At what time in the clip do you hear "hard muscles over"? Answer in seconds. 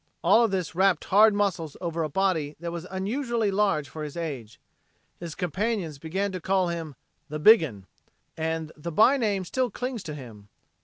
1.05-2.01